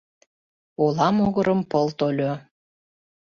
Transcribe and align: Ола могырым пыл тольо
Ола 0.83 1.07
могырым 1.17 1.61
пыл 1.69 1.87
тольо 1.97 2.33